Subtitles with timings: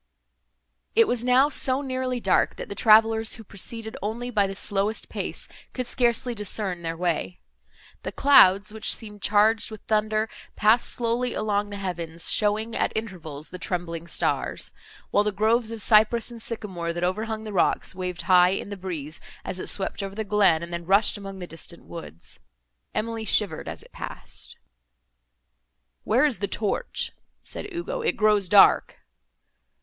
[0.95, 5.09] It was now so nearly dark, that the travellers, who proceeded only by the slowest
[5.09, 7.39] pace, could scarcely discern their way.
[8.01, 13.51] The clouds, which seemed charged with thunder, passed slowly along the heavens, showing, at intervals,
[13.51, 14.71] the trembling stars;
[15.11, 18.77] while the groves of cypress and sycamore, that overhung the rocks, waved high in the
[18.77, 22.39] breeze, as it swept over the glen, and then rushed among the distant woods.
[22.95, 24.57] Emily shivered as it passed.
[26.05, 27.11] "Where is the torch?"
[27.43, 28.97] said Ugo, "it grows dark."